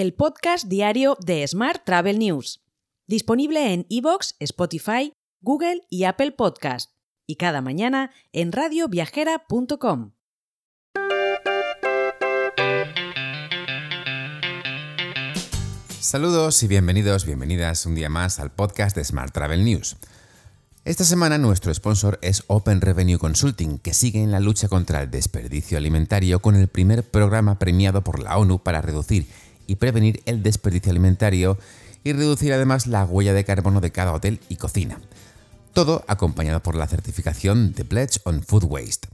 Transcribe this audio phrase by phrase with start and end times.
[0.00, 2.62] el podcast diario de Smart Travel News,
[3.06, 6.92] disponible en iVoox, Spotify, Google y Apple Podcast,
[7.26, 10.12] y cada mañana en radioviajera.com.
[16.00, 19.98] Saludos y bienvenidos, bienvenidas un día más al podcast de Smart Travel News.
[20.86, 25.10] Esta semana nuestro sponsor es Open Revenue Consulting, que sigue en la lucha contra el
[25.10, 29.28] desperdicio alimentario con el primer programa premiado por la ONU para reducir
[29.70, 31.56] y prevenir el desperdicio alimentario
[32.02, 34.98] y reducir además la huella de carbono de cada hotel y cocina.
[35.72, 39.06] Todo acompañado por la certificación de Pledge on Food Waste.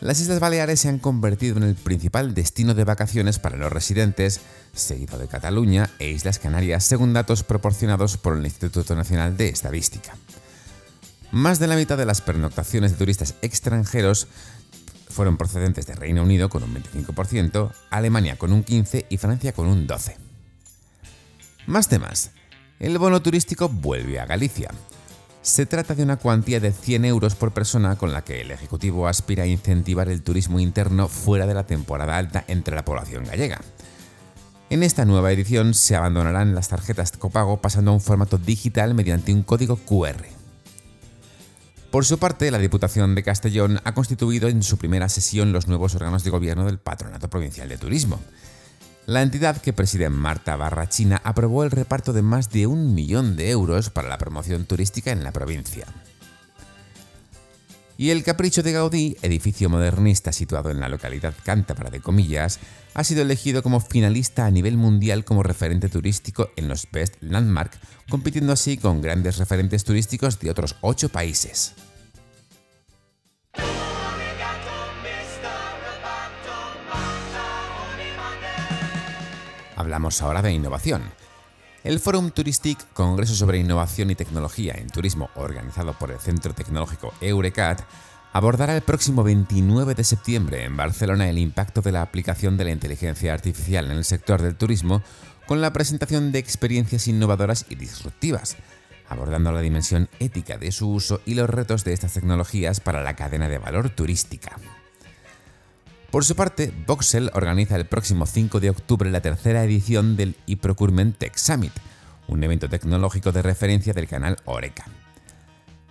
[0.00, 4.40] Las Islas Baleares se han convertido en el principal destino de vacaciones para los residentes,
[4.72, 10.16] seguido de Cataluña e Islas Canarias, según datos proporcionados por el Instituto Nacional de Estadística.
[11.32, 14.28] Más de la mitad de las pernoctaciones de turistas extranjeros
[15.10, 19.66] fueron procedentes de Reino Unido con un 25%, Alemania con un 15% y Francia con
[19.66, 20.14] un 12%.
[21.66, 22.30] Más temas.
[22.78, 24.70] El bono turístico vuelve a Galicia.
[25.42, 29.08] Se trata de una cuantía de 100 euros por persona con la que el Ejecutivo
[29.08, 33.60] aspira a incentivar el turismo interno fuera de la temporada alta entre la población gallega.
[34.70, 39.32] En esta nueva edición se abandonarán las tarjetas copago pasando a un formato digital mediante
[39.32, 40.26] un código QR.
[41.90, 45.94] Por su parte, la Diputación de Castellón ha constituido en su primera sesión los nuevos
[45.94, 48.20] órganos de gobierno del Patronato Provincial de Turismo.
[49.08, 53.48] La entidad que preside Marta Barrachina aprobó el reparto de más de un millón de
[53.48, 55.86] euros para la promoción turística en la provincia.
[57.96, 62.60] Y el Capricho de Gaudí, edificio modernista situado en la localidad cántabra de Comillas,
[62.92, 67.78] ha sido elegido como finalista a nivel mundial como referente turístico en los Best Landmark,
[68.10, 71.72] compitiendo así con grandes referentes turísticos de otros ocho países.
[79.78, 81.02] Hablamos ahora de innovación.
[81.84, 87.14] El Forum Touristic, Congreso sobre Innovación y Tecnología en Turismo organizado por el Centro Tecnológico
[87.20, 87.82] Eurecat,
[88.32, 92.72] abordará el próximo 29 de septiembre en Barcelona el impacto de la aplicación de la
[92.72, 95.00] inteligencia artificial en el sector del turismo
[95.46, 98.56] con la presentación de experiencias innovadoras y disruptivas,
[99.08, 103.14] abordando la dimensión ética de su uso y los retos de estas tecnologías para la
[103.14, 104.56] cadena de valor turística.
[106.10, 111.16] Por su parte, Voxel organiza el próximo 5 de octubre la tercera edición del eProcurement
[111.18, 111.72] Tech Summit,
[112.28, 114.86] un evento tecnológico de referencia del canal Oreca.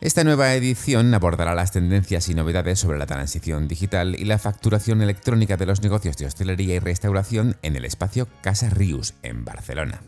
[0.00, 5.02] Esta nueva edición abordará las tendencias y novedades sobre la transición digital y la facturación
[5.02, 10.00] electrónica de los negocios de hostelería y restauración en el espacio Casa Rius, en Barcelona.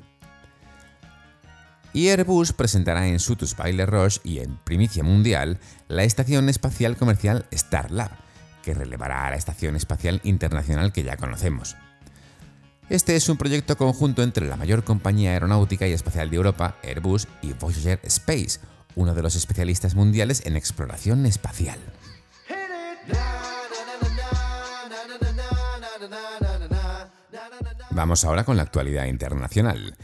[1.93, 5.59] Y Airbus presentará en Sutus Baile Roche y en primicia mundial
[5.89, 8.26] la estación espacial comercial Starlab,
[8.67, 11.77] que relevará a la Estación Espacial Internacional que ya conocemos.
[12.91, 17.29] Este es un proyecto conjunto entre la mayor compañía aeronáutica y espacial de Europa, Airbus,
[17.43, 18.59] y Voyager Space,
[18.97, 21.79] uno de los especialistas mundiales en exploración espacial.
[27.93, 29.97] Vamos ahora con la actualidad internacional.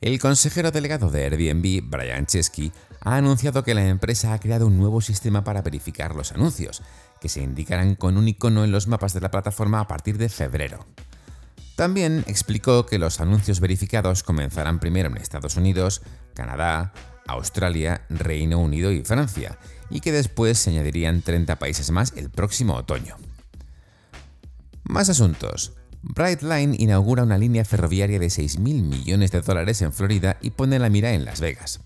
[0.00, 2.70] El consejero delegado de Airbnb, Brian Chesky,
[3.00, 6.82] ha anunciado que la empresa ha creado un nuevo sistema para verificar los anuncios,
[7.20, 10.28] que se indicarán con un icono en los mapas de la plataforma a partir de
[10.28, 10.86] febrero.
[11.76, 16.02] También explicó que los anuncios verificados comenzarán primero en Estados Unidos,
[16.34, 16.92] Canadá,
[17.28, 19.58] Australia, Reino Unido y Francia,
[19.90, 23.16] y que después se añadirían 30 países más el próximo otoño.
[24.82, 25.74] Más asuntos.
[26.02, 30.88] Brightline inaugura una línea ferroviaria de 6.000 millones de dólares en Florida y pone la
[30.88, 31.80] mira en Las Vegas.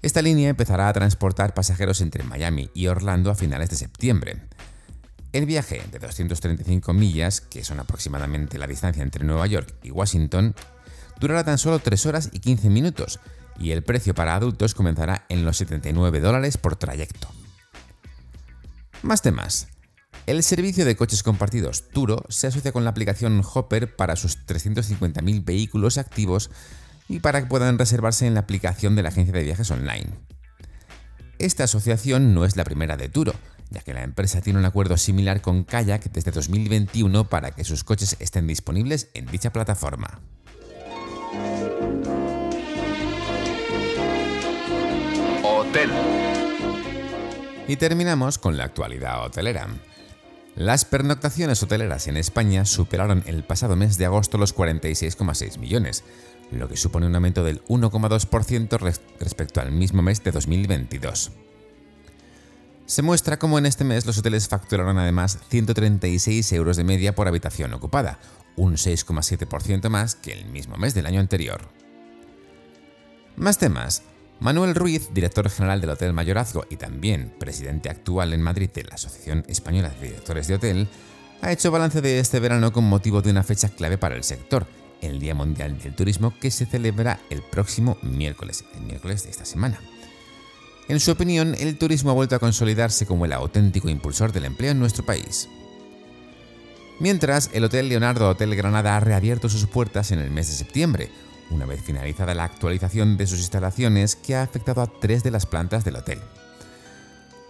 [0.00, 4.42] Esta línea empezará a transportar pasajeros entre Miami y Orlando a finales de septiembre.
[5.32, 10.54] El viaje de 235 millas, que son aproximadamente la distancia entre Nueva York y Washington,
[11.20, 13.18] durará tan solo 3 horas y 15 minutos
[13.58, 17.28] y el precio para adultos comenzará en los 79 dólares por trayecto.
[19.02, 19.68] Más temas.
[20.26, 25.44] El servicio de coches compartidos Turo se asocia con la aplicación Hopper para sus 350.000
[25.44, 26.50] vehículos activos
[27.08, 30.10] y para que puedan reservarse en la aplicación de la agencia de viajes online.
[31.38, 33.32] Esta asociación no es la primera de Turo,
[33.70, 37.84] ya que la empresa tiene un acuerdo similar con Kayak desde 2021 para que sus
[37.84, 40.20] coches estén disponibles en dicha plataforma.
[45.42, 45.90] Hotel.
[47.68, 49.68] Y terminamos con la actualidad hotelera.
[50.56, 56.02] Las pernoctaciones hoteleras en España superaron el pasado mes de agosto los 46,6 millones,
[56.50, 58.78] lo que supone un aumento del 1,2%
[59.18, 61.32] respecto al mismo mes de 2022.
[62.86, 67.28] Se muestra cómo en este mes los hoteles facturaron además 136 euros de media por
[67.28, 68.18] habitación ocupada,
[68.56, 71.68] un 6,7% más que el mismo mes del año anterior.
[73.36, 74.02] Más temas.
[74.40, 78.94] Manuel Ruiz, director general del Hotel Mayorazgo y también presidente actual en Madrid de la
[78.94, 80.88] Asociación Española de Directores de Hotel,
[81.42, 84.66] ha hecho balance de este verano con motivo de una fecha clave para el sector,
[85.02, 89.44] el Día Mundial del Turismo que se celebra el próximo miércoles, el miércoles de esta
[89.44, 89.80] semana.
[90.88, 94.70] En su opinión, el turismo ha vuelto a consolidarse como el auténtico impulsor del empleo
[94.70, 95.48] en nuestro país.
[96.98, 101.10] Mientras, el Hotel Leonardo Hotel Granada ha reabierto sus puertas en el mes de septiembre,
[101.50, 105.46] una vez finalizada la actualización de sus instalaciones que ha afectado a tres de las
[105.46, 106.20] plantas del hotel.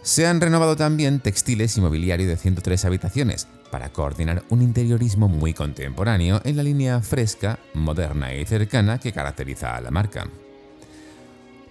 [0.02, 5.54] Se han renovado también textiles y mobiliario de 103 habitaciones, para coordinar un interiorismo muy
[5.54, 10.28] contemporáneo en la línea fresca, moderna y cercana que caracteriza a la marca.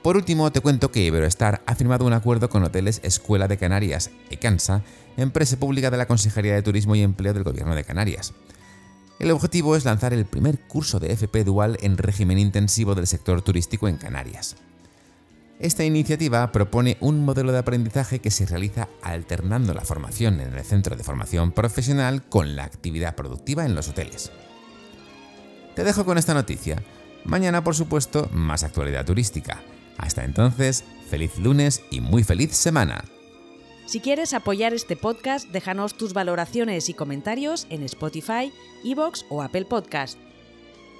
[0.01, 4.11] Por último, te cuento que Iberoestar ha firmado un acuerdo con Hoteles Escuela de Canarias,
[4.29, 4.83] ECANSA,
[5.17, 8.33] empresa pública de la Consejería de Turismo y Empleo del Gobierno de Canarias.
[9.19, 13.41] El objetivo es lanzar el primer curso de FP dual en régimen intensivo del sector
[13.41, 14.55] turístico en Canarias.
[15.59, 20.63] Esta iniciativa propone un modelo de aprendizaje que se realiza alternando la formación en el
[20.63, 24.31] centro de formación profesional con la actividad productiva en los hoteles.
[25.75, 26.83] Te dejo con esta noticia.
[27.23, 29.61] Mañana, por supuesto, más actualidad turística.
[29.97, 33.03] Hasta entonces, feliz lunes y muy feliz semana.
[33.87, 38.51] Si quieres apoyar este podcast, déjanos tus valoraciones y comentarios en Spotify,
[38.83, 40.19] Evox o Apple Podcast.